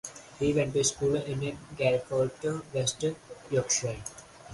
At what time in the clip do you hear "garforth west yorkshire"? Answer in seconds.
1.77-3.97